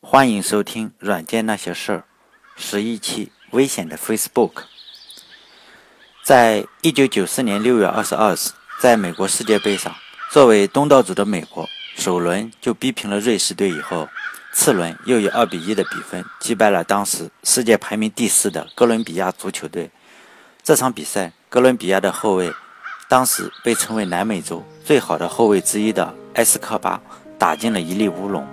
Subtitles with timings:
[0.00, 1.98] 欢迎收听《软件那些事儿》
[2.56, 4.62] 十一期危险的 Facebook。
[6.22, 8.38] 在一九九四年六月二十二日，
[8.80, 9.92] 在美国世界杯上，
[10.30, 14.08] 作为东道主的美国，首轮就逼平了瑞士队以后，
[14.52, 19.90] 次轮又以二比一的比分击败了当时世界排名第四的哥伦比亚足球队。
[20.62, 22.52] 这场比赛，哥伦比亚的后卫，
[23.08, 27.00] 当时被称为南美洲最好的后卫之一的埃斯科巴。
[27.36, 28.44] 打进了一粒乌龙，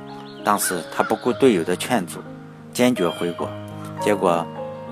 [0.46, 2.20] 当时他不顾队友的劝阻，
[2.72, 3.50] 坚决回国。
[4.00, 4.46] 结果，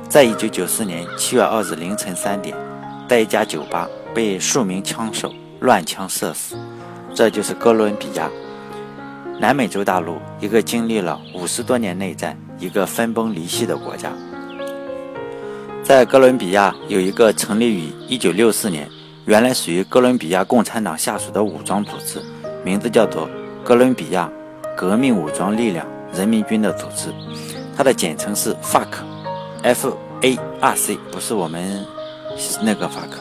[0.09, 2.57] 在一九九四年七月二日凌晨三点，
[3.07, 6.55] 在一家酒吧被数名枪手乱枪射死。
[7.13, 8.27] 这就是哥伦比亚，
[9.39, 14.11] 南美洲大陆一个经历了五十多年内战、一个分崩离析的国家。
[15.83, 18.89] 在哥伦比亚有一个成立于一九六四年，
[19.25, 22.19] 原来属于哥伦比亚共产党下属的武装组织，
[22.65, 23.29] 名字叫做。
[23.63, 24.29] 哥伦比亚
[24.75, 27.13] 革命武装力量人民军的组织，
[27.77, 31.85] 它的简称是 FARC，F A R C，不是我们
[32.61, 33.11] 那个 FARC。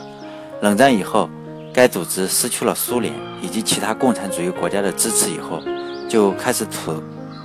[0.60, 1.28] 冷战以后，
[1.72, 3.12] 该组织失去了苏联
[3.42, 5.60] 以及其他共产主义国家的支持以后，
[6.08, 7.02] 就开始从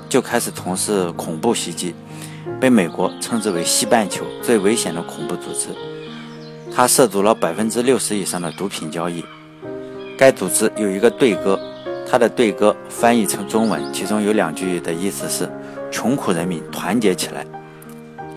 [0.07, 1.93] 就开始从事恐怖袭击，
[2.59, 5.69] 被美国称之为西半球最危险的恐怖组织。
[6.73, 9.23] 它涉足了百分之六十以上的毒品交易。
[10.17, 11.59] 该组织有一个队歌。
[12.09, 15.49] 他的对歌翻译成中文，其中有两句的意思是
[15.91, 17.45] ：“穷苦人民团结起来，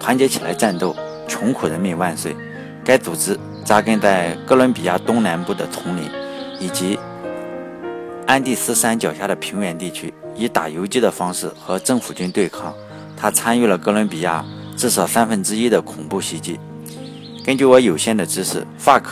[0.00, 0.94] 团结起来战斗，
[1.28, 2.34] 穷苦人民万岁。”
[2.84, 6.02] 该组织扎根在哥伦比亚东南部的丛林
[6.58, 6.98] 以及
[8.26, 12.74] 安第斯山脚下的平原地区，以打游击的方式和政府军对抗。
[13.16, 14.44] 他参与了哥伦比亚
[14.76, 16.58] 至少三分之一的恐怖袭击。
[17.44, 19.04] 根据我有限的知识，FARC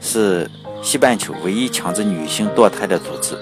[0.00, 0.48] 是
[0.82, 3.36] 西半球唯一强制女性堕胎的组织。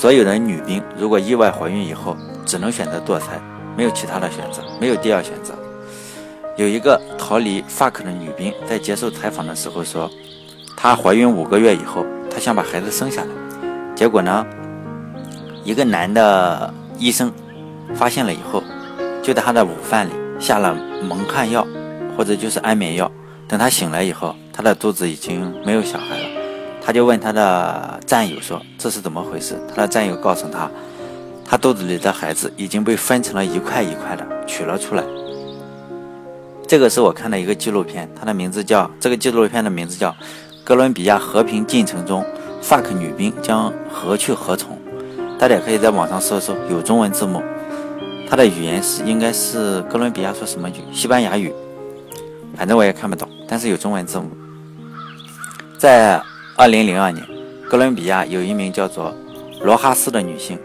[0.00, 3.38] 所有的女兵如果意外怀孕以后，只能选择堕胎，
[3.76, 5.52] 没有其他的选择，没有第二选择。
[6.56, 10.10] 有一个逃离 FARC 的女兵在接受采访的时候说，
[10.74, 13.28] 她怀孕五个月以后，她想把孩子生下来，
[13.94, 14.46] 结果呢，
[15.64, 17.30] 一个男的医生
[17.94, 18.62] 发现了以后，
[19.22, 20.74] 就在她的午饭里下了
[21.06, 21.66] 蒙汗药，
[22.16, 23.12] 或者就是安眠药。
[23.46, 26.19] 等她醒来以后，她的肚子已经没有小孩。
[26.82, 30.70] 他就问他的战友说：“这是怎么回事？”他的战友告诉他
[31.44, 35.04] ：“他肚子里的孩子已经被分成了一块一块的取了出来。”
[36.66, 40.10] 这个是我看的一个纪录片，它的名字叫这个纪录片的名字叫
[40.62, 42.24] 《哥伦比亚和平进程中
[42.62, 44.76] ，fuck 女兵将何去何从》。
[45.38, 47.42] 大家可以在网上搜搜，有中文字幕。
[48.28, 50.74] 它的语言是应该是哥伦比亚说什么语？
[50.92, 51.52] 西班牙语，
[52.56, 54.30] 反正我也看不懂，但是有中文字幕。
[55.76, 56.22] 在
[56.60, 57.26] 二零零二年，
[57.70, 59.16] 哥伦比亚有一名叫做
[59.62, 60.58] 罗哈斯的女性，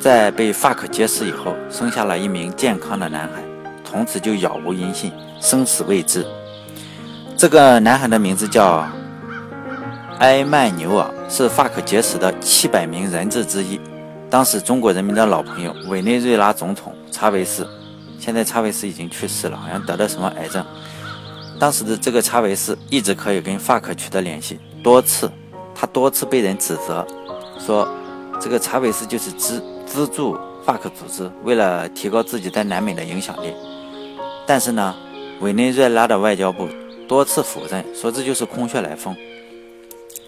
[0.00, 3.42] 在被 FARC 劫持以后，生下了一名健康的男孩，
[3.84, 6.26] 从此就杳无音信，生死未知。
[7.36, 8.88] 这个男孩的名字叫
[10.20, 13.78] 埃曼纽尔，是 FARC 劫持的七百名人质之一。
[14.30, 17.68] 当时中国人民的老朋友委内瑞拉总统查韦斯，
[18.18, 20.64] 现在查韦斯已经去世了，好像得了什么癌症。
[21.58, 24.58] 当时的这个查韦斯一直可以跟 FARC 取得联系。
[24.82, 25.30] 多次，
[25.74, 27.06] 他多次被人指责，
[27.58, 27.88] 说
[28.40, 33.54] 这个查韦斯就是资资助 FARC 组织，为了提高自己在南美的影响力。
[34.46, 34.94] 但是呢，
[35.40, 36.68] 委内瑞拉的外交部
[37.06, 39.16] 多次否认，说这就是空穴来风。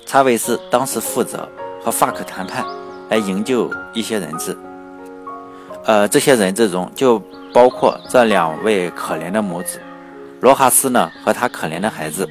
[0.06, 1.48] 查韦斯当时负责
[1.82, 2.64] 和 FARC 谈判，
[3.08, 4.56] 来营救一些人质。
[5.84, 7.18] 呃，这些人质中就
[7.52, 9.80] 包括这两位可怜的母子，
[10.40, 12.28] 罗哈斯呢和他可怜的孩子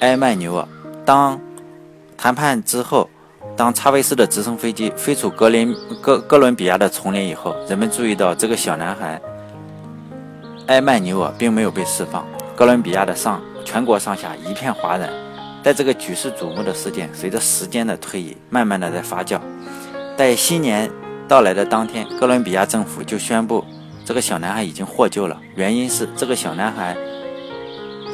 [0.00, 0.68] 埃曼纽尔。
[1.06, 1.40] 当
[2.18, 3.08] 谈判之后，
[3.56, 5.72] 当查韦斯的直升飞机飞出格林
[6.02, 9.20] 哥哥伦比亚的丛林以后，人们注意到这个小男孩
[10.66, 12.26] 埃曼纽尔并没有被释放。
[12.56, 15.08] 哥伦比亚的上全国上下一片哗然。
[15.62, 19.40] 在这个举世瞩目的事件随着时间的推移，慢慢的在发酵。
[20.16, 20.90] 在新年
[21.28, 23.64] 到来的当天，哥伦比亚政府就宣布
[24.04, 25.40] 这个小男孩已经获救了。
[25.54, 26.96] 原因是这个小男孩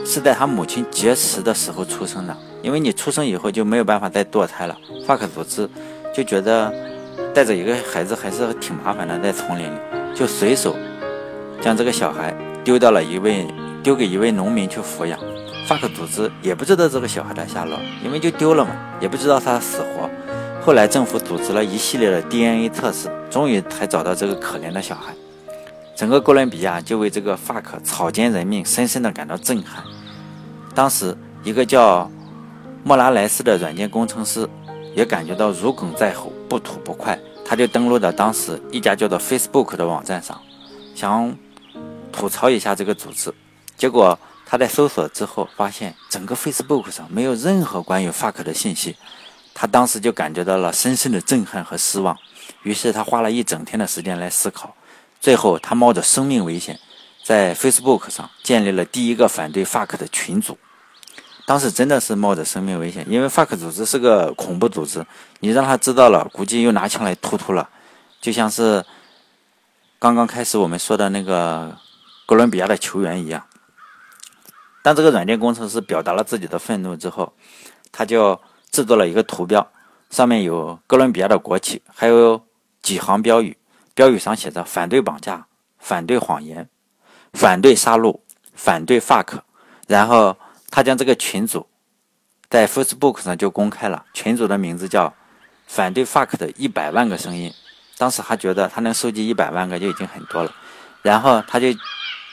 [0.05, 2.37] 是在他母亲劫持的时候出生的。
[2.63, 5.69] 因为你出生以后就没有办法再堕胎了，FARC 组织
[6.15, 6.73] 就觉得
[7.35, 9.79] 带着一个孩子还是挺麻烦的，在丛林里
[10.15, 10.77] 就随手
[11.61, 13.47] 将这个小孩丢到了一位
[13.83, 15.19] 丢给一位农民去抚养
[15.67, 18.71] ，FARC 组织也不知道这个小孩的下落，因为就丢了嘛，
[19.01, 20.09] 也不知道他的死活。
[20.65, 25.13] 后来政府组织了一系列的 DNA 测试，终于才找到这个可怜的小孩。
[25.97, 29.83] 整个哥伦比亚就为这个 FARC 草菅人命深深的感到震撼。
[30.75, 32.09] 当时一个叫
[32.85, 34.49] 莫拉莱斯的软件工程师
[34.95, 37.19] 也感觉到如鲠在喉，不吐不快。
[37.45, 40.41] 他就登录到当时一家叫做 Facebook 的网站上，
[40.95, 41.37] 想
[42.11, 43.33] 吐槽一下这个组织。
[43.77, 48.97] 结果他在搜索之后，发现整个 Facebook 上没有任何关于 fuck 的信息。
[49.55, 52.17] 他当时就感觉到了深深的震撼和失望。
[52.63, 54.75] 于是他花了一整天的时间来思考。
[55.21, 56.81] 最后，他冒着生命危险，
[57.23, 60.59] 在 Facebook 上建立了第一个反对 fuck 的群组。
[61.47, 65.05] 当时真的是冒着生命危险，因为 fuck 组织是个恐怖组织，
[65.41, 67.69] 你让他知道了，估计又拿枪来突突了。
[68.21, 68.85] 就像是
[69.99, 71.77] 刚刚开始我们说的那个
[72.27, 73.45] 哥伦比亚的球员一样。
[74.83, 77.33] 当这个软件工程师表达了自己的愤怒之后，
[77.91, 78.41] 他就
[78.71, 79.65] 制作了一个图标，
[80.11, 82.41] 上面有哥伦比亚的国旗，还有
[82.83, 83.57] 几行标语。
[83.95, 85.47] 标语上写着：“反对绑架，
[85.79, 86.69] 反对谎言，
[87.35, 88.21] 反对杀戮，
[88.55, 89.41] 反对 fuck。”
[89.87, 90.37] 然后
[90.73, 91.67] 他将这个群组
[92.49, 95.15] 在 Facebook 上就公开了，群组的名字叫
[95.69, 97.53] “反对 fuck 的一百万个声音”。
[97.99, 100.53] 当时他觉得他能收集一百万个就已经很多了，
[101.03, 101.69] 然后他就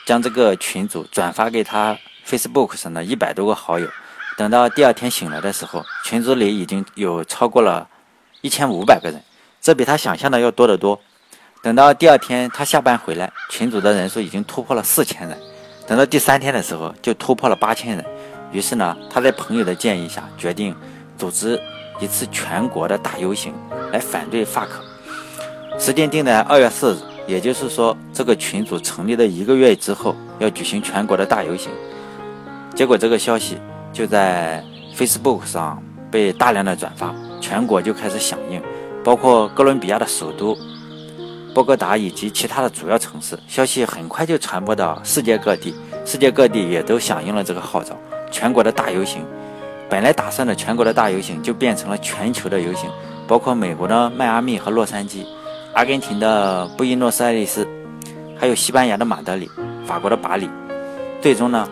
[0.06, 1.96] 将这个群组转发给他
[2.26, 3.86] Facebook 上的一百多个好友。
[4.38, 7.86] 等到第二天醒来的时候，群组里已经有超过了
[8.40, 9.22] 一千五百个人，
[9.60, 10.98] 这比他想象的要多得多。
[11.62, 15.38] 等到第二天他下班回来，群组的人数已经突破了四千人。
[15.86, 18.04] 等到第三天的时候，就突破了八千人。
[18.52, 20.74] 于是呢，他在朋友的建议下，决定
[21.16, 21.60] 组织
[22.00, 23.54] 一次全国的大游行
[23.92, 24.68] 来反对 fuck。
[25.78, 31.70] 时间定在二月四日，也就是说，这个群组成立的一个月之后要举行全国的大游行。
[32.74, 33.58] 结果这个消息。
[33.92, 34.62] 就在
[34.96, 35.82] Facebook 上
[36.12, 38.62] 被大量的转发，全国就开始响应，
[39.02, 40.56] 包括哥伦比亚的首都
[41.52, 43.36] 波哥达以及其他的主要城市。
[43.48, 45.74] 消息很快就传播到世界各地，
[46.06, 47.98] 世界各地也都响应了这个号召。
[48.30, 49.22] 全国的大游行，
[49.88, 52.88] 本来打算的全国的大游行就变成了全球的游行，
[53.26, 55.24] 包括美国的迈阿密和洛杉矶，
[55.74, 57.66] 阿根廷的布宜诺斯艾利斯，
[58.38, 59.50] 还有西班牙的马德里，
[59.86, 60.48] 法国的巴黎。
[61.20, 61.68] 最终呢？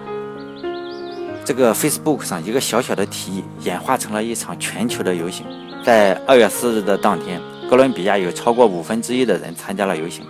[1.44, 5.46] 这个 Facebook 上一个小小的提议，演化成了一场全球的游行。
[5.82, 7.40] 在二月四日的当天，
[7.70, 10.26] 哥伦比亚有超过五分之一的人参加了游行，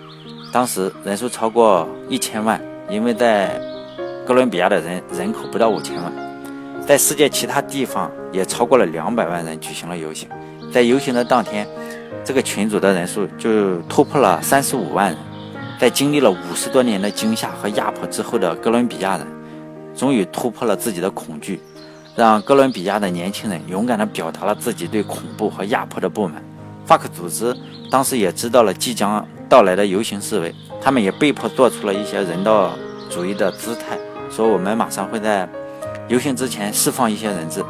[0.52, 2.60] 当时人数超过一千万。
[2.88, 3.60] 因为在
[4.28, 6.12] 哥伦比亚的人人口不到五千万，
[6.86, 10.28] 在世界其他地方也超过了两百万人举行了游行。
[10.70, 11.66] 在游行的当天，
[12.22, 15.18] 这个群组的人数就突破了三十五万人。
[15.80, 19.26] 在经历了五十多年的惊吓和压迫之后的哥伦比亚人。
[19.96, 21.58] 终于突破了自己的恐惧，
[22.14, 26.44] 让哥伦比亚的年轻人勇敢地表达了自己对恐怖和压迫的不满。
[26.86, 27.56] FARC 组织
[27.90, 32.72] 当时也知道了即将到来的游行示威，他们也被迫做出了一些人道
[33.08, 33.98] 主义的姿态，
[34.30, 35.48] 说我们马上会在
[36.08, 37.64] 游行之前释放一些人质。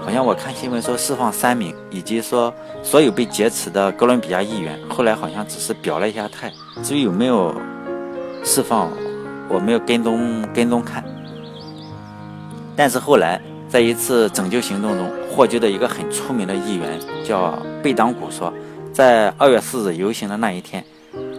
[0.00, 2.52] 好像我看新闻说释放三名，以及说
[2.82, 6.50] 所有被劫持的哥伦比亚议员，后来好像只是表了一下态。
[6.82, 7.54] 至于有没有
[8.42, 8.90] 释放，
[9.50, 11.04] 我没有跟踪跟踪看。
[12.74, 13.38] 但是后来，
[13.68, 18.50] 在一次拯救行动中获救的一个很出名的议员叫贝当古说，
[18.92, 20.82] 在二月四日游行的那一天，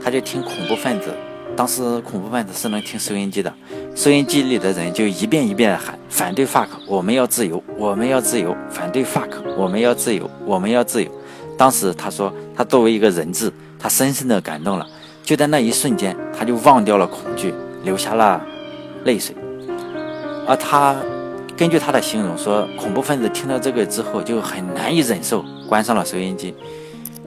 [0.03, 1.11] 他就听恐怖分子，
[1.55, 3.51] 当时恐怖分子是能听收音机的，
[3.99, 11.11] 收音机里的人就一遍一遍的喊反对 fuck，我们要自由，我们要自由，反对 fuck，我们要自由，我们要自由。
[11.57, 14.87] 当时他说，他作为一个人质，他深深的感动了，
[15.21, 17.53] 就在那一瞬间，他就忘掉了恐惧，
[17.83, 18.41] 流下了
[19.03, 19.35] 泪水，
[20.47, 20.95] 而他。
[21.57, 26.55] 根据他的形容说，恐怖分子听到这个之后就很难以忍受，关上了收音机。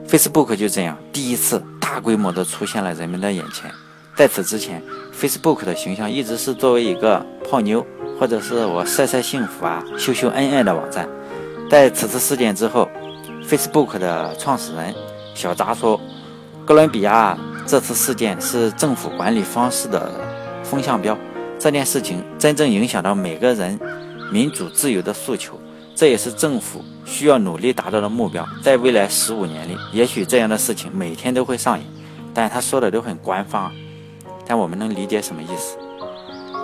[0.07, 3.69] Facebook 就这样第一次大规模的出现了人们的眼前。
[4.15, 4.81] 在此之前
[5.13, 7.85] ，Facebook 的形象一直是作为一个泡妞
[8.19, 11.07] 或者是我晒晒幸福啊、秀秀恩爱的网站。
[11.69, 12.87] 在此次事件之后
[13.47, 14.93] ，Facebook 的创始人
[15.33, 15.99] 小扎说，
[16.65, 20.11] 哥伦比亚这次事件是政府管理方式的
[20.63, 21.17] 风向标。
[21.57, 23.79] 这件事情真正影响到每个人。
[24.31, 25.59] 民主自由的诉求，
[25.93, 28.43] 这也是政府需要努力达到的目标。
[28.63, 31.85] 在未来十五年里，也许这样的事情每天都会上演，
[32.33, 33.71] 但他说的都很官方，
[34.45, 35.77] 但我们能理解什么意思？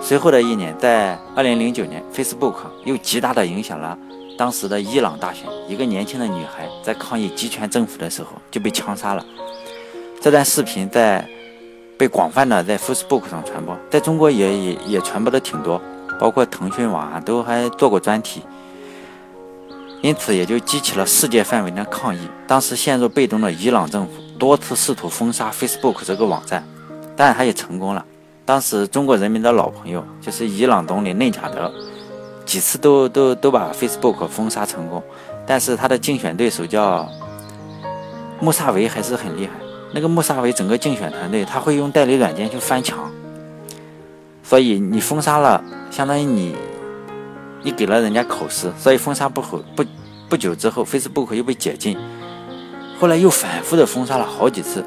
[0.02, 3.96] 随后的一年，在二零零九年，Facebook 又极大的影响了
[4.38, 5.46] 当时的伊朗大选。
[5.68, 9.24] 一个年轻的女孩在抗议集权政府的时候就被枪杀了。
[10.20, 11.26] 这段视频在
[11.98, 15.80] 被广泛的在 Facebook 上传播，在中国也也也传播的挺多。
[16.18, 18.42] 包括腾讯网啊，都还做过专题，
[20.02, 22.20] 因此也就激起了世界范围的抗议。
[22.46, 26.62] 当时陷入被动的伊朗政府多次试图封杀 Facebook 这个网站，
[27.20, 28.02] 但他也成功了。
[28.46, 31.70] 当时中国人民的老朋友就是伊朗总理内贾德，
[32.46, 35.02] 几次都都都把 Facebook 封杀成功，
[35.46, 37.06] 但是他的竞选对手叫
[38.40, 39.52] 穆萨维还是很厉害。
[39.92, 42.98] 那个穆萨维整个竞选团队，他会用代理软件去翻墙，
[44.42, 46.56] 所以你封杀了，相当于你
[47.62, 49.84] 你给了人家口实，所以封杀不后不
[50.30, 51.98] 不久之后，Facebook 又被解禁，
[52.98, 54.82] 后来又反复的封杀了好几次。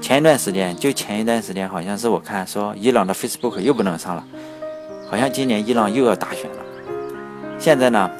[0.00, 4.24] 前一段时间，就前一段时间，好像是我看说伊朗的 Facebook 又不能上了，
[5.10, 6.56] 好像今年伊朗又要大选了。
[7.58, 8.10] 现在呢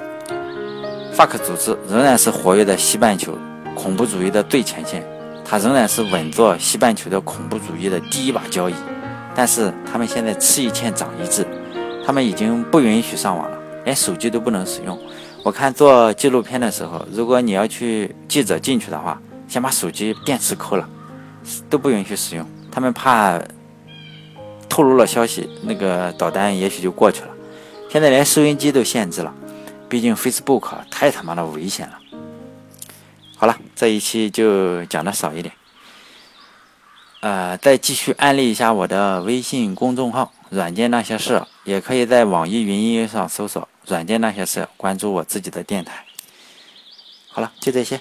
[1.15, 3.39] ，FARC 组织仍然是活跃在西半球
[3.75, 5.03] 恐怖主义的最前线。
[5.51, 8.75] 它仍然是稳坐西半球的恐怖主义的第一把交椅，
[9.35, 11.47] 但是他们现在吃一堑长一智，
[12.05, 14.99] 他们已经不允许上网了，连手机都不能使用。
[15.43, 20.87] 我看做纪录片的时候，如果你要去记者进去的话，先把手机电池抠了，
[21.69, 22.47] 都不允许使用。
[22.71, 23.41] 他们怕
[24.69, 27.29] 透露了消息，那个导弹也许就过去了。
[27.91, 29.35] 现在连收音机都限制了，
[29.89, 31.99] 毕竟 Facebook 太他妈的危险了。
[33.37, 35.55] 好了，这一期就讲的少一点。
[37.21, 46.05] 呃，再继续安利一下我的微信公众号“软件那些事”，也可以在网易云音乐上搜索“软件那些事”，关注我自己的电台。
[47.31, 48.01] 好了，就这些，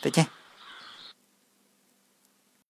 [0.00, 0.39] 再见。